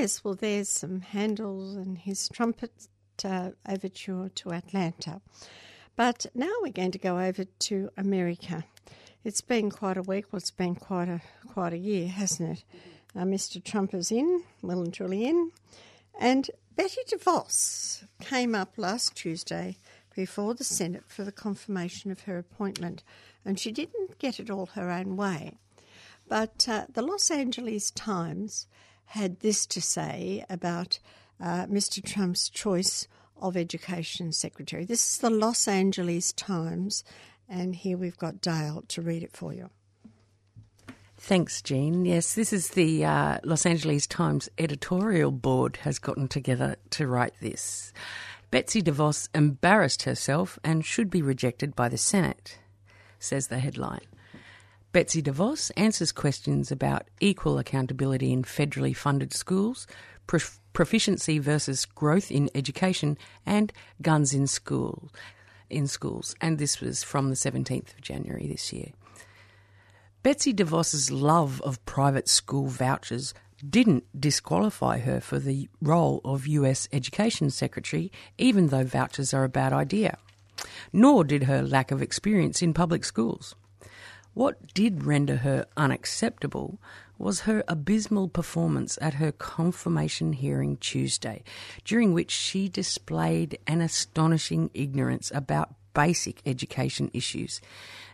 [0.00, 2.86] Yes, well, there's some Handel and his trumpet
[3.24, 5.20] uh, overture to Atalanta.
[5.96, 8.64] But now we're going to go over to America.
[9.24, 10.26] It's been quite a week.
[10.30, 12.64] Well, it's been quite a quite a year, hasn't it?
[13.16, 13.62] Uh, Mr.
[13.62, 15.50] Trump is in, well and truly in,
[16.16, 19.78] and Betty DeVos came up last Tuesday
[20.14, 23.02] before the Senate for the confirmation of her appointment,
[23.44, 25.58] and she didn't get it all her own way.
[26.28, 28.68] But uh, the Los Angeles Times
[29.08, 30.98] had this to say about
[31.40, 32.04] uh, Mr.
[32.04, 33.08] Trump's choice
[33.40, 34.84] of Education Secretary.
[34.84, 37.04] This is the Los Angeles Times,
[37.48, 39.70] and here we've got Dale to read it for you.
[41.16, 42.04] Thanks, Jean.
[42.04, 47.34] Yes, this is the uh, Los Angeles Times editorial board has gotten together to write
[47.40, 47.92] this.
[48.50, 52.58] Betsy DeVos embarrassed herself and should be rejected by the Senate,
[53.18, 54.06] says the headline.
[54.98, 59.86] Betsy DeVos answers questions about equal accountability in federally funded schools,
[60.26, 63.72] prof- proficiency versus growth in education, and
[64.02, 65.12] guns in school
[65.70, 66.34] in schools.
[66.40, 68.88] And this was from the 17th of January this year.
[70.24, 73.34] Betsy DeVos's love of private school vouchers
[73.70, 79.48] didn't disqualify her for the role of US Education Secretary, even though vouchers are a
[79.48, 80.18] bad idea.
[80.92, 83.54] Nor did her lack of experience in public schools.
[84.38, 86.78] What did render her unacceptable
[87.18, 91.42] was her abysmal performance at her confirmation hearing Tuesday,
[91.84, 97.60] during which she displayed an astonishing ignorance about basic education issues,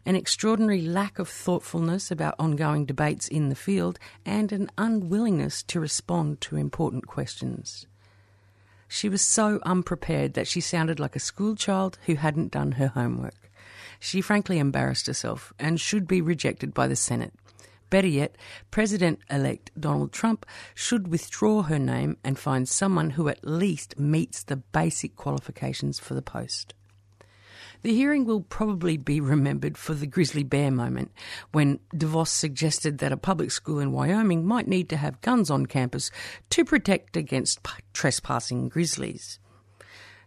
[0.07, 5.79] an extraordinary lack of thoughtfulness about ongoing debates in the field, and an unwillingness to
[5.79, 7.87] respond to important questions.
[8.89, 13.44] She was so unprepared that she sounded like a schoolchild who hadn't done her homework.
[14.05, 17.33] She frankly embarrassed herself and should be rejected by the Senate.
[17.89, 18.37] Better yet,
[18.71, 20.45] President elect Donald Trump
[20.75, 26.13] should withdraw her name and find someone who at least meets the basic qualifications for
[26.13, 26.75] the post.
[27.81, 31.11] The hearing will probably be remembered for the grizzly bear moment
[31.53, 35.65] when DeVos suggested that a public school in Wyoming might need to have guns on
[35.65, 36.11] campus
[36.51, 39.39] to protect against trespassing grizzlies.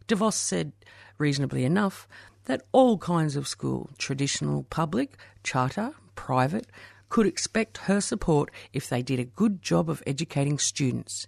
[0.07, 0.71] DeVos said,
[1.19, 2.07] reasonably enough,
[2.47, 6.65] that all kinds of school, traditional, public, charter, private,
[7.09, 11.27] could expect her support if they did a good job of educating students.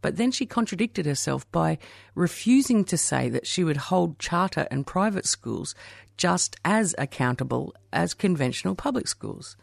[0.00, 1.78] But then she contradicted herself by
[2.14, 5.74] refusing to say that she would hold charter and private schools
[6.16, 9.56] just as accountable as conventional public schools.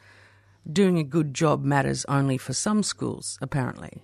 [0.69, 4.03] Doing a good job matters only for some schools, apparently.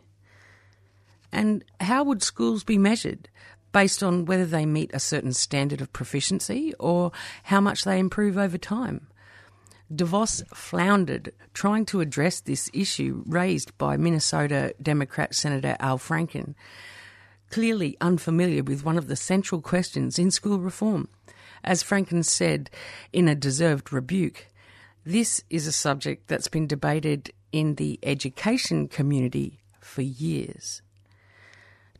[1.31, 3.27] And how would schools be measured?
[3.75, 7.11] Based on whether they meet a certain standard of proficiency or
[7.43, 9.07] how much they improve over time?
[9.93, 16.55] DeVos floundered trying to address this issue raised by Minnesota Democrat Senator Al Franken,
[17.49, 21.09] clearly unfamiliar with one of the central questions in school reform.
[21.61, 22.69] As Franken said
[23.11, 24.47] in a deserved rebuke,
[25.03, 30.81] this is a subject that's been debated in the education community for years.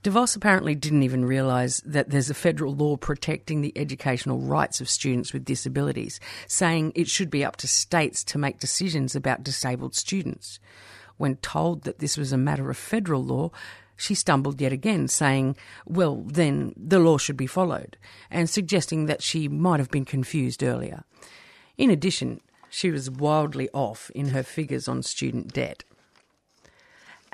[0.06, 4.88] DeVos apparently didn't even realise that there's a federal law protecting the educational rights of
[4.88, 9.96] students with disabilities, saying it should be up to states to make decisions about disabled
[9.96, 10.60] students.
[11.18, 13.50] When told that this was a matter of federal law,
[13.98, 17.98] she stumbled yet again, saying, well, then the law should be followed,
[18.30, 21.04] and suggesting that she might have been confused earlier.
[21.80, 25.84] In addition, she was wildly off in her figures on student debt.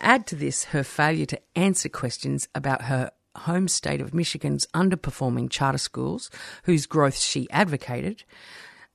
[0.01, 5.49] Add to this her failure to answer questions about her home state of Michigan's underperforming
[5.49, 6.31] charter schools,
[6.63, 8.23] whose growth she advocated,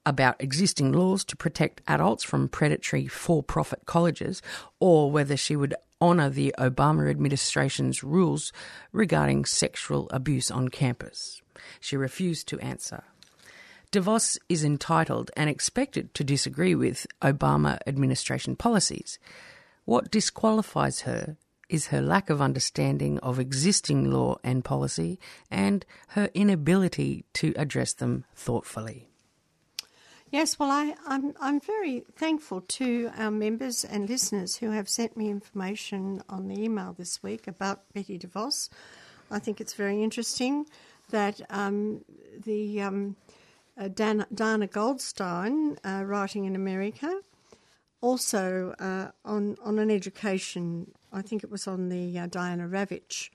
[0.05, 4.43] about existing laws to protect adults from predatory for profit colleges,
[4.81, 8.53] or whether she would honour the Obama administration's rules
[8.93, 11.41] regarding sexual abuse on campus.
[11.81, 13.05] She refused to answer.
[13.93, 19.19] DeVos is entitled and expected to disagree with Obama administration policies.
[19.87, 21.37] What disqualifies her
[21.69, 25.19] is her lack of understanding of existing law and policy
[25.51, 29.09] and her inability to address them thoughtfully.
[30.31, 35.17] Yes, well, I, I'm, I'm very thankful to our members and listeners who have sent
[35.17, 38.69] me information on the email this week about Betty DeVos.
[39.31, 40.67] I think it's very interesting
[41.11, 42.05] that um,
[42.45, 43.17] the um,
[43.79, 47.21] uh, Dana, Dana Goldstein, uh, writing in America,
[48.01, 50.93] also uh, on on an education.
[51.13, 53.31] I think it was on the uh, Diana Ravitch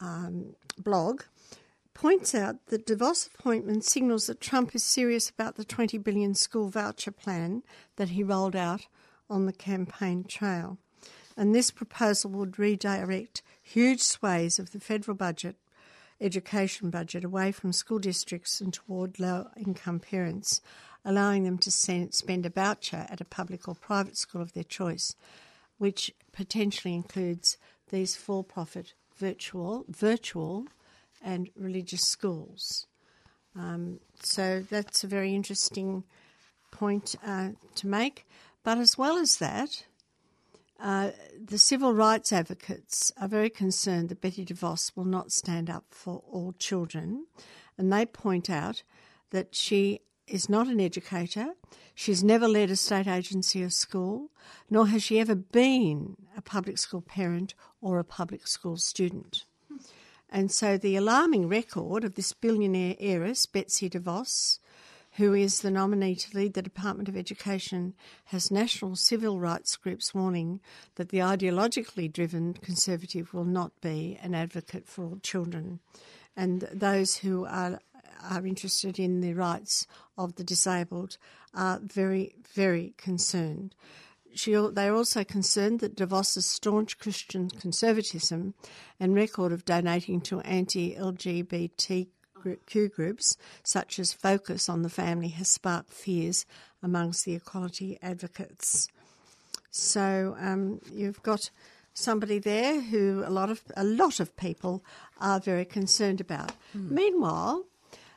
[0.00, 1.22] um, blog.
[1.94, 6.68] Points out that DeVos appointment signals that Trump is serious about the 20 billion school
[6.70, 7.62] voucher plan
[7.96, 8.86] that he rolled out
[9.28, 10.78] on the campaign trail.
[11.36, 15.56] And this proposal would redirect huge swathes of the federal budget,
[16.20, 20.60] education budget, away from school districts and toward low income parents,
[21.04, 25.14] allowing them to spend a voucher at a public or private school of their choice,
[25.78, 27.56] which potentially includes
[27.90, 30.66] these for profit virtual, virtual
[31.22, 32.86] and religious schools.
[33.56, 36.04] Um, so that's a very interesting
[36.70, 38.26] point uh, to make.
[38.62, 39.84] But as well as that,
[40.78, 45.84] uh, the civil rights advocates are very concerned that Betty DeVos will not stand up
[45.90, 47.26] for all children,
[47.76, 48.82] and they point out
[49.30, 50.00] that she
[50.30, 51.54] is not an educator.
[51.94, 54.30] She's never led a state agency or school,
[54.68, 59.44] nor has she ever been a public school parent or a public school student.
[60.30, 64.60] And so the alarming record of this billionaire heiress, Betsy DeVos,
[65.14, 67.94] who is the nominee to lead the Department of Education,
[68.26, 70.60] has national civil rights groups warning
[70.94, 75.80] that the ideologically driven Conservative will not be an advocate for all children.
[76.36, 77.80] And those who are,
[78.22, 79.88] are interested in the rights
[80.20, 81.16] of the disabled
[81.54, 83.74] are very, very concerned.
[84.34, 88.54] She, they are also concerned that DeVos's staunch Christian conservatism
[89.00, 92.08] and record of donating to anti LGBT
[92.66, 96.46] Q groups, such as Focus on the Family, has sparked fears
[96.82, 98.88] amongst the equality advocates.
[99.70, 101.50] So um, you've got
[101.92, 104.84] somebody there who a lot of a lot of people
[105.20, 106.52] are very concerned about.
[106.76, 106.90] Mm.
[106.90, 107.64] Meanwhile,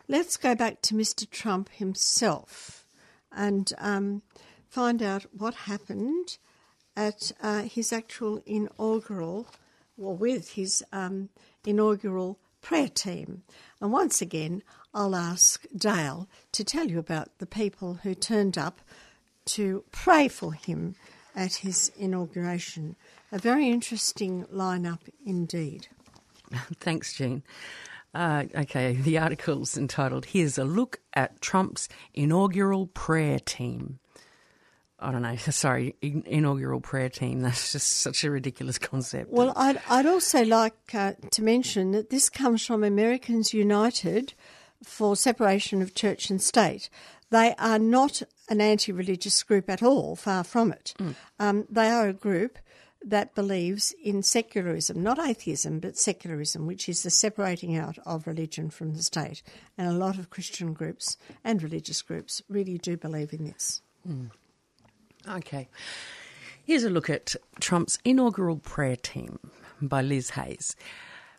[0.08, 1.30] let's go back to Mr.
[1.30, 2.86] Trump himself
[3.32, 4.22] and um,
[4.70, 6.38] find out what happened
[6.96, 9.48] at uh, his actual inaugural,
[9.98, 11.30] or with his um,
[11.66, 13.44] inaugural prayer team.
[13.82, 18.80] And once again, I'll ask Dale to tell you about the people who turned up
[19.46, 20.96] to pray for him
[21.36, 22.96] at his inauguration.
[23.32, 25.88] A very interesting lineup indeed.
[26.80, 27.44] Thanks, Jean.
[28.14, 34.00] Uh, okay, the article's entitled Here's a Look at Trump's Inaugural Prayer Team.
[35.04, 37.40] I don't know, sorry, inaugural prayer team.
[37.42, 39.32] That's just such a ridiculous concept.
[39.32, 44.34] Well, I'd, I'd also like uh, to mention that this comes from Americans United
[44.84, 46.90] for Separation of Church and State.
[47.30, 50.94] They are not an anti religious group at all, far from it.
[51.00, 51.16] Mm.
[51.40, 52.60] Um, they are a group
[53.06, 58.70] that believes in secularism, not atheism, but secularism, which is the separating out of religion
[58.70, 59.44] from the state.
[59.78, 63.82] And a lot of Christian groups and religious groups really do believe in this.
[64.08, 64.30] Mm.
[65.28, 65.68] Okay.
[66.66, 69.40] Here's a look at Trump's inaugural prayer team
[69.82, 70.76] by Liz Hayes.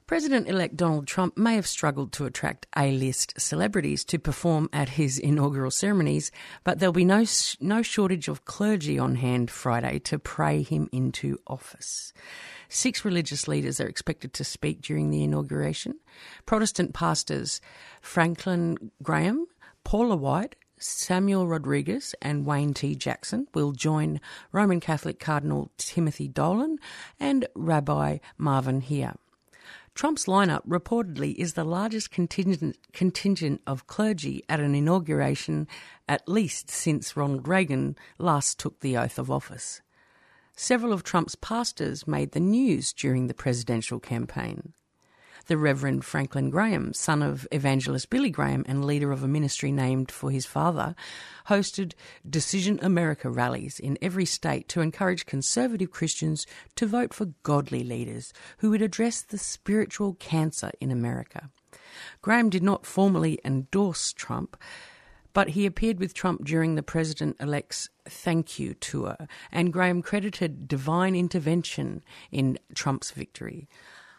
[0.06, 4.90] President elect Donald Trump may have struggled to attract A list celebrities to perform at
[4.90, 6.30] his inaugural ceremonies,
[6.62, 7.24] but there'll be no,
[7.58, 12.12] no shortage of clergy on hand Friday to pray him into office.
[12.68, 15.94] Six religious leaders are expected to speak during the inauguration.
[16.44, 17.62] Protestant pastors
[18.02, 19.46] Franklin Graham,
[19.84, 22.94] Paula White, Samuel Rodriguez and Wayne T.
[22.94, 24.20] Jackson will join
[24.52, 26.78] Roman Catholic Cardinal Timothy Dolan
[27.18, 29.14] and Rabbi Marvin Hier.
[29.94, 35.68] Trump's lineup reportedly is the largest contingent, contingent of clergy at an inauguration
[36.08, 39.82] at least since Ronald Reagan last took the oath of office.
[40.56, 44.72] Several of Trump's pastors made the news during the presidential campaign
[45.46, 50.10] the Reverend Franklin Graham, son of evangelist Billy Graham and leader of a ministry named
[50.10, 50.94] for his father,
[51.48, 51.92] hosted
[52.28, 58.32] Decision America rallies in every state to encourage conservative Christians to vote for godly leaders
[58.58, 61.50] who would address the spiritual cancer in America.
[62.22, 64.56] Graham did not formally endorse Trump,
[65.32, 69.16] but he appeared with Trump during the president elect's thank you tour,
[69.52, 73.68] and Graham credited divine intervention in Trump's victory.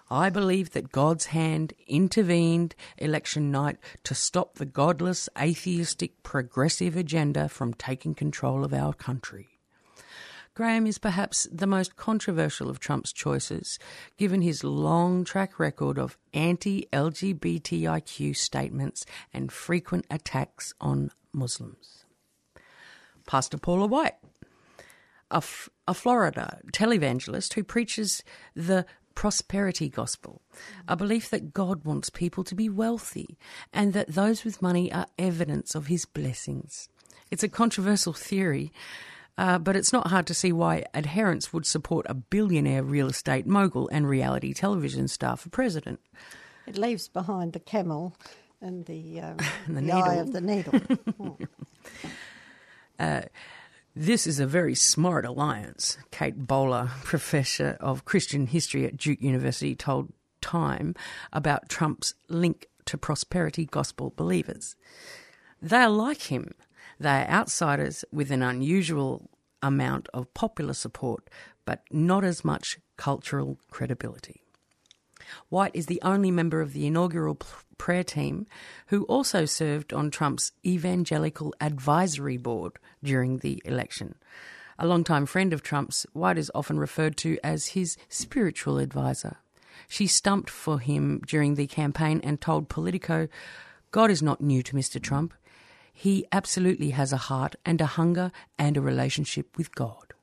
[0.10, 7.50] I believe that God's hand intervened election night to stop the godless, atheistic, progressive agenda
[7.50, 9.48] from taking control of our country.
[10.54, 13.78] Graham is perhaps the most controversial of Trump's choices,
[14.16, 22.06] given his long track record of anti LGBTIQ statements and frequent attacks on Muslims.
[23.26, 24.16] Pastor Paula White,
[25.30, 28.24] a, F- a Florida televangelist who preaches
[28.56, 28.86] the
[29.16, 30.42] prosperity gospel,
[30.88, 33.38] a belief that God wants people to be wealthy
[33.74, 36.90] and that those with money are evidence of his blessings.
[37.32, 38.72] It's a controversial theory,
[39.38, 43.48] uh, but it's not hard to see why adherents would support a billionaire real estate
[43.48, 46.00] mogul and reality television star for president.
[46.68, 48.16] It leaves behind the camel
[48.62, 50.82] and the, um, and the, the eye of the needle.
[53.00, 53.22] uh,
[53.98, 59.74] This is a very smart alliance, Kate Bowler, professor of Christian history at Duke University,
[59.74, 60.96] told Time
[61.32, 64.76] about Trump's link to prosperity gospel believers.
[65.62, 66.52] They are like him.
[67.00, 69.30] They are outsiders with an unusual
[69.64, 71.30] amount of popular support,
[71.64, 74.42] but not as much cultural credibility.
[75.48, 77.40] White is the only member of the inaugural
[77.78, 78.46] prayer team
[78.88, 84.16] who also served on Trump's Evangelical Advisory Board during the election.
[84.78, 89.38] A longtime friend of Trump's, White is often referred to as his spiritual advisor.
[89.88, 93.28] She stumped for him during the campaign and told Politico,
[93.92, 95.02] God is not new to Mr.
[95.02, 95.34] Trump.
[95.94, 100.14] He absolutely has a heart and a hunger and a relationship with God.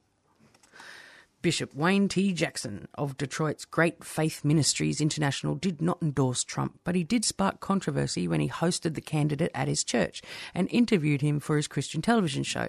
[1.43, 2.33] Bishop Wayne T.
[2.33, 7.59] Jackson of Detroit's Great Faith Ministries International did not endorse Trump, but he did spark
[7.59, 10.23] controversy when he hosted the candidate at his church
[10.55, 12.69] and interviewed him for his Christian television show.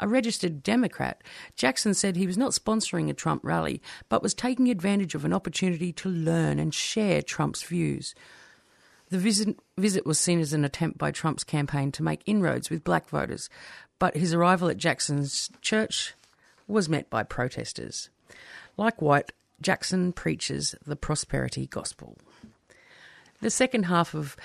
[0.00, 1.22] A registered Democrat,
[1.54, 5.34] Jackson said he was not sponsoring a Trump rally, but was taking advantage of an
[5.34, 8.14] opportunity to learn and share Trump's views.
[9.10, 12.84] The visit, visit was seen as an attempt by Trump's campaign to make inroads with
[12.84, 13.50] black voters,
[13.98, 16.14] but his arrival at Jackson's church
[16.72, 18.10] was met by protesters.
[18.76, 22.16] Like White, Jackson preaches the prosperity gospel.
[23.40, 24.36] The second half of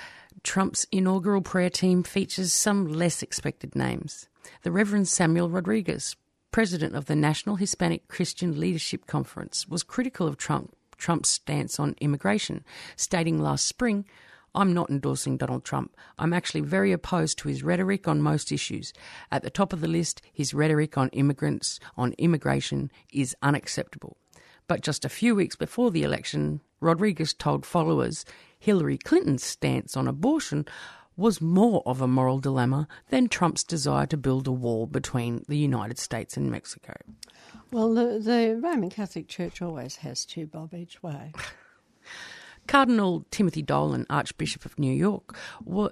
[0.43, 4.27] Trump's inaugural prayer team features some less expected names.
[4.63, 6.15] The Reverend Samuel Rodriguez,
[6.51, 11.95] president of the National Hispanic Christian Leadership Conference, was critical of Trump, Trump's stance on
[11.99, 12.63] immigration,
[12.95, 14.05] stating last spring
[14.57, 15.95] I'm not endorsing Donald Trump.
[16.17, 18.91] I'm actually very opposed to his rhetoric on most issues.
[19.31, 24.17] At the top of the list, his rhetoric on immigrants, on immigration, is unacceptable.
[24.67, 28.25] But just a few weeks before the election, Rodriguez told followers
[28.57, 30.65] Hillary Clinton's stance on abortion
[31.15, 35.57] was more of a moral dilemma than Trump's desire to build a wall between the
[35.57, 36.95] United States and Mexico.
[37.71, 41.31] Well, the, the Roman Catholic Church always has two bob each way.
[42.67, 45.37] Cardinal Timothy Dolan, Archbishop of New York,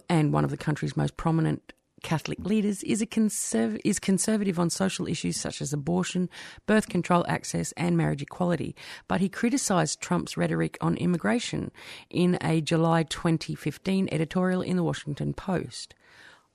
[0.09, 1.73] and one of the country's most prominent
[2.03, 6.30] Catholic leaders, is a conserv- is conservative on social issues such as abortion,
[6.67, 8.76] birth control access, and marriage equality.
[9.07, 11.71] But he criticised Trump's rhetoric on immigration
[12.09, 15.95] in a July 2015 editorial in the Washington Post.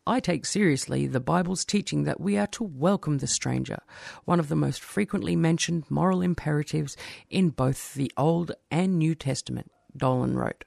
[0.06, 3.78] I take seriously the Bible's teaching that we are to welcome the stranger,
[4.26, 6.96] one of the most frequently mentioned moral imperatives
[7.30, 9.70] in both the Old and New Testament.
[9.97, 10.64] Dolan wrote.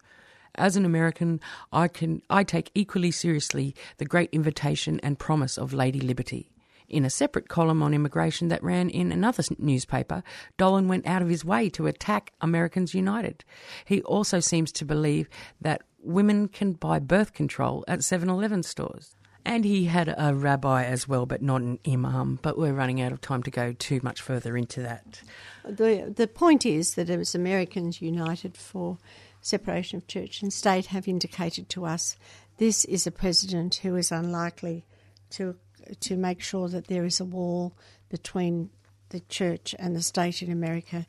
[0.56, 1.40] As an American,
[1.72, 6.52] I can I take equally seriously the great invitation and promise of Lady Liberty.
[6.88, 10.22] In a separate column on immigration that ran in another newspaper,
[10.58, 13.44] Dolan went out of his way to attack Americans United.
[13.86, 15.28] He also seems to believe
[15.60, 19.16] that women can buy birth control at 7-Eleven stores.
[19.46, 22.40] And he had a rabbi as well, but not an imam.
[22.42, 25.22] But we're running out of time to go too much further into that.
[25.66, 28.98] The, the point is that as Americans United for
[29.42, 32.16] separation of church and state have indicated to us
[32.58, 34.86] this is a president who is unlikely
[35.32, 35.56] to
[36.00, 37.74] to make sure that there is a wall
[38.10, 38.70] between
[39.10, 41.06] the church and the state in America,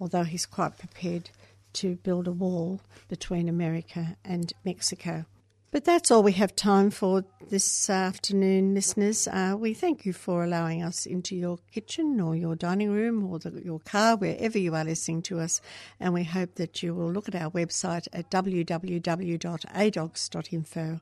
[0.00, 1.30] although he's quite prepared
[1.72, 5.24] to build a wall between America and Mexico.
[5.72, 9.26] But that's all we have time for this afternoon, listeners.
[9.26, 13.38] Uh, we thank you for allowing us into your kitchen or your dining room or
[13.38, 15.62] the, your car, wherever you are listening to us.
[15.98, 21.00] And we hope that you will look at our website at www.adogs.info.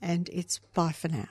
[0.00, 1.26] And it's bye for now.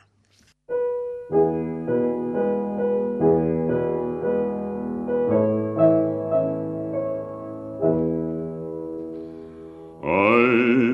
[10.04, 10.94] I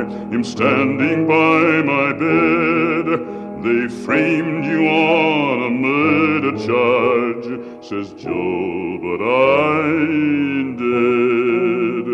[0.31, 3.19] him standing by my bed.
[3.63, 7.45] They framed you on a murder charge,
[7.83, 12.05] says Joe, but I ain't dead.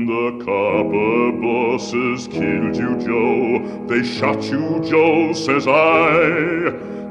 [0.08, 3.88] The copper bosses killed you, Joe.
[3.88, 6.90] They shot you, Joe, says I.